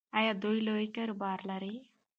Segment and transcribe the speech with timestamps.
[0.17, 1.73] ایا دوی لوی کاروبار لري؟